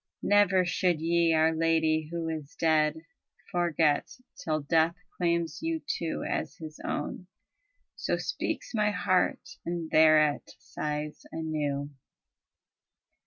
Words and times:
Never 0.23 0.65
should 0.65 0.99
ye 0.99 1.31
our 1.35 1.53
Lady 1.53 2.09
who 2.11 2.27
is 2.27 2.55
dead 2.55 3.01
Forget, 3.51 4.09
till 4.43 4.61
death 4.61 4.95
claims 5.15 5.59
you 5.61 5.79
too 5.85 6.25
as 6.27 6.55
his 6.55 6.79
own." 6.83 7.27
So 7.95 8.17
speaks 8.17 8.71
my 8.73 8.89
heart, 8.89 9.59
and 9.63 9.91
thereat 9.91 10.55
sighs 10.57 11.23
anew. 11.31 11.91